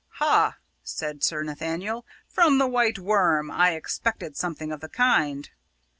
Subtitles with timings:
[0.13, 3.51] "Ha!" said Sir Nathaniel, "from the White Worm!
[3.51, 5.47] I expected something of the kind."